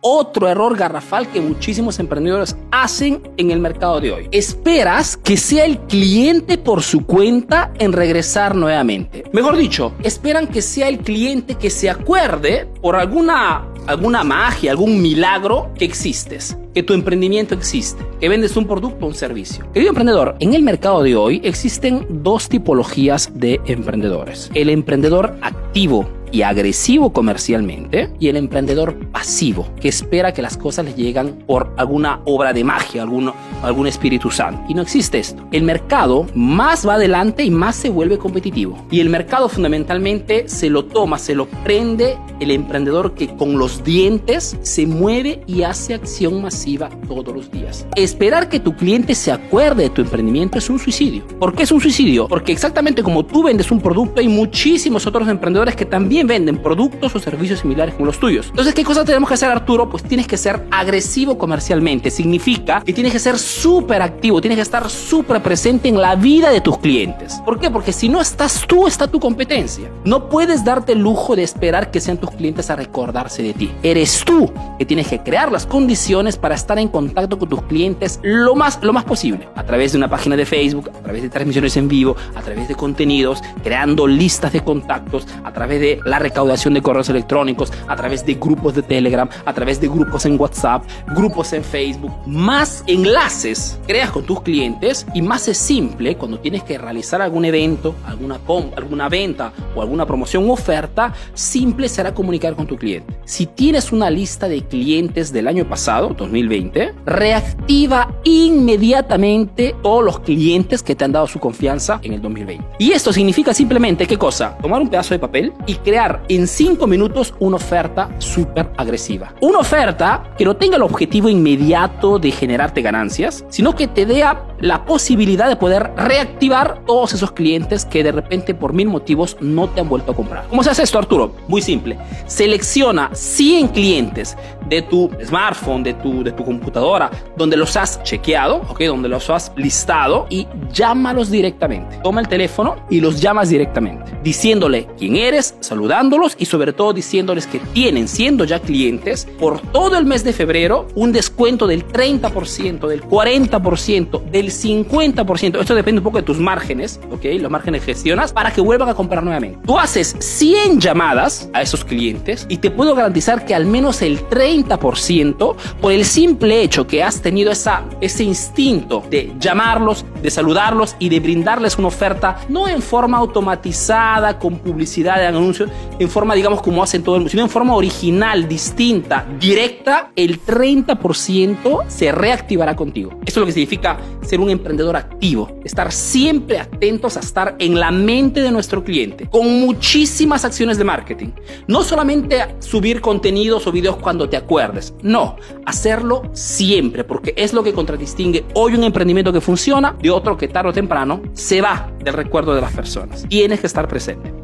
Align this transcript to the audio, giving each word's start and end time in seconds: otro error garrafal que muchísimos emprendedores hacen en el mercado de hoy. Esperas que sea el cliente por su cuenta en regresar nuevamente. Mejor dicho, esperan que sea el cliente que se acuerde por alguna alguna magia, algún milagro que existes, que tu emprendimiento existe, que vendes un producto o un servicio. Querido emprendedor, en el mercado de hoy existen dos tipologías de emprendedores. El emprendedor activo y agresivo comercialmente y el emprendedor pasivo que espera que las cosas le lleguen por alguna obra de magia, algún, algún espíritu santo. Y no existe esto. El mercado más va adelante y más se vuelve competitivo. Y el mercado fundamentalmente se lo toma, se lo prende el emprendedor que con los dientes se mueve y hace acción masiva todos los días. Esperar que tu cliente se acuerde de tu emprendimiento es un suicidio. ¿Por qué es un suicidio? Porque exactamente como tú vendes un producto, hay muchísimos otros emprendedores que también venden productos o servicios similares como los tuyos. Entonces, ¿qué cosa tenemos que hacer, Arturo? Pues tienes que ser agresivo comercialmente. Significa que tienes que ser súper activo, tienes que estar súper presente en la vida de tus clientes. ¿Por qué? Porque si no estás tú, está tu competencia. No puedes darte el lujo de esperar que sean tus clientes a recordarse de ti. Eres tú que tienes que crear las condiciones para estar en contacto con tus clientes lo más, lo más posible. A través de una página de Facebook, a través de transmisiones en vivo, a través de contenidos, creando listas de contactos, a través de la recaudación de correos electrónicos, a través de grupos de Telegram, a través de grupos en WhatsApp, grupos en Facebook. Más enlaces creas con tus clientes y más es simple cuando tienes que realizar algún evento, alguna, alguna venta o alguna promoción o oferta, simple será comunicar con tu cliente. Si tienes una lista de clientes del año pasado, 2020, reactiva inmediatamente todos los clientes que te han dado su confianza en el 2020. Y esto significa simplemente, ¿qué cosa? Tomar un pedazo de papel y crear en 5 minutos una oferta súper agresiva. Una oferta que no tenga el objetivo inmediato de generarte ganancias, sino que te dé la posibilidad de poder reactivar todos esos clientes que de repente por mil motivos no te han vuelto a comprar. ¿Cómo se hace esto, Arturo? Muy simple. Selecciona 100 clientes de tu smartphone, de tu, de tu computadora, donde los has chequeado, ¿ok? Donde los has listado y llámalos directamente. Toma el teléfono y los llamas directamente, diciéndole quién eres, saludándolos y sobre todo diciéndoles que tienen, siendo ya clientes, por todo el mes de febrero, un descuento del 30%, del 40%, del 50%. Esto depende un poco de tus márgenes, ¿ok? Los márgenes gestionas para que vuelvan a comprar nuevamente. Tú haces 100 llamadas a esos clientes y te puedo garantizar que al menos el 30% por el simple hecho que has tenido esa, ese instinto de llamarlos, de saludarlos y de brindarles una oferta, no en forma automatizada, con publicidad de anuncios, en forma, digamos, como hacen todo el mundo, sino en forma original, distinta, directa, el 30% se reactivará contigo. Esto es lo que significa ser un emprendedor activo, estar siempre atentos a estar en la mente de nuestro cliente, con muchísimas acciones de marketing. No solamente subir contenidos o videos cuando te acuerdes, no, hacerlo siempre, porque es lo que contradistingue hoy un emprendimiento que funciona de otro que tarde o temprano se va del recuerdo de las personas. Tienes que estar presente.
otro 0.00 0.48
error 0.48 0.76
garrafal 0.76 1.30
que 1.30 1.40
muchísimos 1.40 1.98
emprendedores 1.98 2.56
hacen 2.70 3.22
en 3.36 3.50
el 3.50 3.60
mercado 3.60 4.00
de 4.00 4.12
hoy. 4.12 4.28
Esperas 4.32 5.16
que 5.16 5.36
sea 5.36 5.64
el 5.64 5.78
cliente 5.80 6.58
por 6.58 6.82
su 6.82 7.04
cuenta 7.04 7.72
en 7.78 7.92
regresar 7.92 8.54
nuevamente. 8.54 9.24
Mejor 9.32 9.56
dicho, 9.56 9.92
esperan 10.02 10.46
que 10.46 10.62
sea 10.62 10.88
el 10.88 10.98
cliente 10.98 11.54
que 11.54 11.70
se 11.70 11.90
acuerde 11.90 12.66
por 12.80 12.96
alguna 12.96 13.66
alguna 13.86 14.22
magia, 14.22 14.70
algún 14.70 15.00
milagro 15.02 15.70
que 15.76 15.84
existes, 15.84 16.56
que 16.74 16.82
tu 16.82 16.94
emprendimiento 16.94 17.54
existe, 17.54 18.04
que 18.20 18.28
vendes 18.28 18.56
un 18.56 18.66
producto 18.66 19.04
o 19.04 19.08
un 19.08 19.14
servicio. 19.14 19.70
Querido 19.72 19.90
emprendedor, 19.90 20.36
en 20.38 20.54
el 20.54 20.62
mercado 20.62 21.02
de 21.02 21.16
hoy 21.16 21.40
existen 21.44 22.06
dos 22.08 22.48
tipologías 22.48 23.30
de 23.34 23.60
emprendedores. 23.66 24.50
El 24.54 24.68
emprendedor 24.70 25.36
activo 25.42 26.08
y 26.32 26.42
agresivo 26.42 27.12
comercialmente 27.12 28.10
y 28.18 28.28
el 28.28 28.36
emprendedor 28.36 28.96
pasivo 29.10 29.68
que 29.80 29.88
espera 29.88 30.32
que 30.32 30.42
las 30.42 30.56
cosas 30.56 30.84
le 30.84 30.94
lleguen 30.94 31.44
por 31.46 31.72
alguna 31.76 32.20
obra 32.24 32.52
de 32.52 32.64
magia, 32.64 33.02
algún, 33.02 33.32
algún 33.62 33.86
espíritu 33.86 34.30
santo. 34.30 34.62
Y 34.68 34.74
no 34.74 34.82
existe 34.82 35.18
esto. 35.18 35.46
El 35.52 35.62
mercado 35.62 36.26
más 36.34 36.86
va 36.86 36.94
adelante 36.94 37.44
y 37.44 37.50
más 37.50 37.76
se 37.76 37.90
vuelve 37.90 38.18
competitivo. 38.18 38.76
Y 38.90 39.00
el 39.00 39.08
mercado 39.08 39.48
fundamentalmente 39.48 40.48
se 40.48 40.70
lo 40.70 40.84
toma, 40.84 41.18
se 41.18 41.34
lo 41.34 41.46
prende 41.46 42.18
el 42.40 42.50
emprendedor 42.50 43.14
que 43.14 43.28
con 43.36 43.58
los 43.58 43.84
dientes 43.84 44.56
se 44.62 44.86
mueve 44.86 45.42
y 45.46 45.62
hace 45.62 45.94
acción 45.94 46.40
masiva 46.42 46.88
todos 47.06 47.34
los 47.34 47.50
días. 47.50 47.86
Esperar 47.96 48.48
que 48.48 48.60
tu 48.60 48.74
cliente 48.74 49.14
se 49.14 49.32
acuerde 49.32 49.84
de 49.84 49.90
tu 49.90 50.00
emprendimiento 50.00 50.58
es 50.58 50.70
un 50.70 50.78
suicidio. 50.78 51.26
¿Por 51.38 51.54
qué 51.54 51.64
es 51.64 51.72
un 51.72 51.80
suicidio? 51.80 52.28
Porque 52.28 52.52
exactamente 52.52 53.02
como 53.02 53.24
tú 53.24 53.42
vendes 53.42 53.70
un 53.70 53.80
producto, 53.80 54.20
hay 54.20 54.28
muchísimos 54.28 55.06
otros 55.06 55.28
emprendedores 55.28 55.76
que 55.76 55.84
también 55.84 56.19
venden 56.26 56.58
productos 56.58 57.14
o 57.14 57.18
servicios 57.18 57.60
similares 57.60 57.94
como 57.94 58.06
los 58.06 58.18
tuyos. 58.18 58.46
Entonces, 58.48 58.74
¿qué 58.74 58.84
cosa 58.84 59.04
tenemos 59.04 59.28
que 59.28 59.34
hacer, 59.34 59.50
Arturo? 59.50 59.88
Pues 59.88 60.02
tienes 60.02 60.26
que 60.26 60.36
ser 60.36 60.66
agresivo 60.70 61.38
comercialmente. 61.38 62.10
Significa 62.10 62.82
que 62.84 62.92
tienes 62.92 63.12
que 63.12 63.18
ser 63.18 63.38
súper 63.38 64.02
activo, 64.02 64.40
tienes 64.40 64.56
que 64.56 64.62
estar 64.62 64.88
súper 64.88 65.42
presente 65.42 65.88
en 65.88 66.00
la 66.00 66.14
vida 66.16 66.50
de 66.50 66.60
tus 66.60 66.78
clientes. 66.78 67.40
¿Por 67.44 67.58
qué? 67.58 67.70
Porque 67.70 67.92
si 67.92 68.08
no 68.08 68.20
estás 68.20 68.66
tú, 68.66 68.86
está 68.86 69.06
tu 69.06 69.20
competencia. 69.20 69.90
No 70.04 70.28
puedes 70.28 70.64
darte 70.64 70.92
el 70.92 71.00
lujo 71.00 71.36
de 71.36 71.42
esperar 71.42 71.90
que 71.90 72.00
sean 72.00 72.18
tus 72.18 72.30
clientes 72.30 72.70
a 72.70 72.76
recordarse 72.76 73.42
de 73.42 73.52
ti. 73.52 73.72
Eres 73.82 74.24
tú 74.24 74.52
que 74.78 74.84
tienes 74.84 75.08
que 75.08 75.20
crear 75.20 75.50
las 75.52 75.66
condiciones 75.66 76.36
para 76.36 76.54
estar 76.54 76.78
en 76.78 76.88
contacto 76.88 77.38
con 77.38 77.48
tus 77.48 77.62
clientes 77.62 78.20
lo 78.22 78.54
más, 78.54 78.82
lo 78.82 78.92
más 78.92 79.04
posible. 79.04 79.48
A 79.54 79.64
través 79.64 79.92
de 79.92 79.98
una 79.98 80.08
página 80.08 80.36
de 80.36 80.46
Facebook, 80.46 80.90
a 80.90 81.02
través 81.02 81.22
de 81.22 81.28
transmisiones 81.28 81.76
en 81.76 81.88
vivo, 81.88 82.16
a 82.34 82.42
través 82.42 82.68
de 82.68 82.74
contenidos, 82.74 83.40
creando 83.62 84.06
listas 84.06 84.52
de 84.52 84.62
contactos, 84.62 85.26
a 85.44 85.52
través 85.52 85.80
de 85.80 86.00
la 86.10 86.18
recaudación 86.18 86.74
de 86.74 86.82
correos 86.82 87.08
electrónicos, 87.08 87.72
a 87.86 87.96
través 87.96 88.26
de 88.26 88.34
grupos 88.34 88.74
de 88.74 88.82
Telegram, 88.82 89.28
a 89.44 89.52
través 89.54 89.80
de 89.80 89.88
grupos 89.88 90.26
en 90.26 90.38
WhatsApp, 90.38 90.84
grupos 91.14 91.52
en 91.52 91.62
Facebook. 91.62 92.12
Más 92.26 92.82
enlaces 92.86 93.78
creas 93.86 94.10
con 94.10 94.24
tus 94.24 94.42
clientes 94.42 95.06
y 95.14 95.22
más 95.22 95.46
es 95.48 95.56
simple 95.56 96.16
cuando 96.16 96.40
tienes 96.40 96.64
que 96.64 96.78
realizar 96.78 97.22
algún 97.22 97.44
evento, 97.44 97.94
alguna, 98.04 98.40
alguna 98.76 99.08
venta 99.08 99.52
o 99.74 99.82
alguna 99.82 100.04
promoción 100.04 100.50
o 100.50 100.52
oferta, 100.52 101.12
simple 101.32 101.88
será 101.88 102.12
comunicar 102.12 102.56
con 102.56 102.66
tu 102.66 102.76
cliente. 102.76 103.14
Si 103.24 103.46
tienes 103.46 103.92
una 103.92 104.10
lista 104.10 104.48
de 104.48 104.62
clientes 104.62 105.32
del 105.32 105.46
año 105.46 105.68
pasado, 105.68 106.08
2020, 106.08 106.92
reactiva 107.06 108.12
inmediatamente 108.24 109.76
todos 109.80 110.04
los 110.04 110.18
clientes 110.20 110.82
que 110.82 110.96
te 110.96 111.04
han 111.04 111.12
dado 111.12 111.28
su 111.28 111.38
confianza 111.38 112.00
en 112.02 112.14
el 112.14 112.20
2020. 112.20 112.64
Y 112.80 112.92
esto 112.92 113.12
significa 113.12 113.54
simplemente, 113.54 114.06
¿qué 114.08 114.18
cosa? 114.18 114.56
Tomar 114.60 114.82
un 114.82 114.88
pedazo 114.88 115.14
de 115.14 115.20
papel 115.20 115.52
y 115.66 115.74
crear 115.76 115.99
en 116.28 116.46
5 116.46 116.86
minutos 116.86 117.34
una 117.40 117.56
oferta 117.56 118.08
súper 118.18 118.70
agresiva. 118.76 119.34
Una 119.40 119.58
oferta 119.58 120.34
que 120.38 120.44
no 120.44 120.56
tenga 120.56 120.76
el 120.76 120.82
objetivo 120.82 121.28
inmediato 121.28 122.18
de 122.18 122.30
generarte 122.30 122.80
ganancias, 122.80 123.44
sino 123.50 123.74
que 123.74 123.86
te 123.86 124.06
dé 124.06 124.24
la 124.60 124.84
posibilidad 124.84 125.48
de 125.48 125.56
poder 125.56 125.92
reactivar 125.96 126.84
todos 126.86 127.12
esos 127.14 127.32
clientes 127.32 127.84
que 127.84 128.02
de 128.02 128.12
repente 128.12 128.54
por 128.54 128.72
mil 128.72 128.88
motivos 128.88 129.36
no 129.40 129.68
te 129.68 129.80
han 129.80 129.88
vuelto 129.88 130.12
a 130.12 130.14
comprar. 130.14 130.46
¿Cómo 130.48 130.62
se 130.62 130.70
hace 130.70 130.82
esto, 130.82 130.98
Arturo? 130.98 131.34
Muy 131.48 131.62
simple. 131.62 131.98
Selecciona 132.26 133.10
100 133.12 133.68
clientes 133.68 134.36
de 134.68 134.82
tu 134.82 135.10
smartphone, 135.24 135.82
de 135.82 135.94
tu, 135.94 136.22
de 136.22 136.32
tu 136.32 136.44
computadora, 136.44 137.10
donde 137.36 137.56
los 137.56 137.76
has 137.76 138.02
chequeado, 138.02 138.62
¿ok? 138.68 138.82
Donde 138.82 139.08
los 139.08 139.28
has 139.30 139.52
listado 139.56 140.26
y 140.30 140.46
llámalos 140.72 141.30
directamente. 141.30 141.98
Toma 142.02 142.20
el 142.20 142.28
teléfono 142.28 142.76
y 142.88 143.00
los 143.00 143.20
llamas 143.20 143.48
directamente, 143.48 144.12
diciéndole 144.22 144.86
quién 144.96 145.16
eres, 145.16 145.56
saludándolos 145.60 146.36
y 146.38 146.46
sobre 146.46 146.72
todo 146.72 146.92
diciéndoles 146.92 147.46
que 147.46 147.58
tienen, 147.58 148.08
siendo 148.08 148.44
ya 148.44 148.60
clientes, 148.60 149.26
por 149.38 149.60
todo 149.60 149.98
el 149.98 150.04
mes 150.04 150.22
de 150.24 150.32
febrero, 150.32 150.86
un 150.94 151.12
descuento 151.12 151.66
del 151.66 151.86
30%, 151.86 152.86
del 152.86 153.02
40%, 153.02 154.24
del 154.30 154.49
50%. 154.50 155.60
Esto 155.60 155.74
depende 155.74 156.00
un 156.00 156.04
poco 156.04 156.18
de 156.18 156.22
tus 156.22 156.38
márgenes, 156.38 157.00
¿ok? 157.10 157.24
Los 157.40 157.50
márgenes 157.50 157.84
gestionas 157.84 158.32
para 158.32 158.52
que 158.52 158.60
vuelvan 158.60 158.88
a 158.88 158.94
comprar 158.94 159.22
nuevamente. 159.22 159.58
Tú 159.66 159.78
haces 159.78 160.16
100 160.18 160.80
llamadas 160.80 161.48
a 161.52 161.62
esos 161.62 161.84
clientes 161.84 162.46
y 162.48 162.58
te 162.58 162.70
puedo 162.70 162.94
garantizar 162.94 163.44
que 163.44 163.54
al 163.54 163.66
menos 163.66 164.02
el 164.02 164.20
30% 164.28 165.56
por 165.80 165.92
el 165.92 166.04
simple 166.04 166.62
hecho 166.62 166.86
que 166.86 167.02
has 167.02 167.20
tenido 167.22 167.50
esa, 167.50 167.84
ese 168.00 168.24
instinto 168.24 169.02
de 169.10 169.32
llamarlos, 169.38 170.04
de 170.22 170.30
saludarlos 170.30 170.96
y 170.98 171.08
de 171.08 171.20
brindarles 171.20 171.78
una 171.78 171.88
oferta, 171.88 172.40
no 172.48 172.68
en 172.68 172.82
forma 172.82 173.18
automatizada, 173.18 174.38
con 174.38 174.58
publicidad 174.58 175.16
de 175.16 175.26
anuncios, 175.26 175.70
en 175.98 176.08
forma, 176.08 176.34
digamos, 176.34 176.62
como 176.62 176.82
hacen 176.82 177.02
todo 177.02 177.16
el 177.16 177.20
mundo, 177.20 177.30
sino 177.30 177.42
en 177.42 177.50
forma 177.50 177.74
original, 177.74 178.48
distinta, 178.48 179.26
directa, 179.38 180.10
el 180.16 180.40
30% 180.44 181.84
se 181.88 182.12
reactivará 182.12 182.76
contigo. 182.76 183.10
Esto 183.24 183.30
es 183.30 183.36
lo 183.38 183.46
que 183.46 183.52
significa 183.52 183.98
ser 184.30 184.38
un 184.38 184.48
emprendedor 184.48 184.94
activo, 184.94 185.58
estar 185.64 185.90
siempre 185.90 186.60
atentos 186.60 187.16
a 187.16 187.20
estar 187.20 187.56
en 187.58 187.80
la 187.80 187.90
mente 187.90 188.40
de 188.40 188.52
nuestro 188.52 188.84
cliente, 188.84 189.28
con 189.28 189.60
muchísimas 189.60 190.44
acciones 190.44 190.78
de 190.78 190.84
marketing. 190.84 191.30
No 191.66 191.82
solamente 191.82 192.54
subir 192.60 193.00
contenidos 193.00 193.66
o 193.66 193.72
videos 193.72 193.96
cuando 193.96 194.28
te 194.28 194.36
acuerdes, 194.36 194.94
no, 195.02 195.34
hacerlo 195.66 196.22
siempre, 196.32 197.02
porque 197.02 197.34
es 197.36 197.52
lo 197.52 197.64
que 197.64 197.72
contradistingue 197.72 198.44
hoy 198.54 198.74
un 198.74 198.84
emprendimiento 198.84 199.32
que 199.32 199.40
funciona 199.40 199.96
de 200.00 200.10
otro 200.10 200.36
que 200.36 200.46
tarde 200.46 200.70
o 200.70 200.72
temprano 200.72 201.20
se 201.32 201.60
va 201.60 201.90
del 201.98 202.14
recuerdo 202.14 202.54
de 202.54 202.60
las 202.60 202.72
personas. 202.72 203.26
Tienes 203.28 203.58
que 203.58 203.66
estar 203.66 203.88
presente. 203.88 204.39